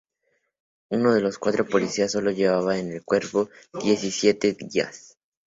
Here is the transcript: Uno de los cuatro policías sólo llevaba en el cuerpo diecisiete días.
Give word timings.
Uno 0.89 1.13
de 1.13 1.21
los 1.21 1.37
cuatro 1.37 1.63
policías 1.63 2.11
sólo 2.13 2.31
llevaba 2.31 2.79
en 2.79 2.91
el 2.91 3.03
cuerpo 3.05 3.51
diecisiete 3.83 4.57
días. 4.59 5.19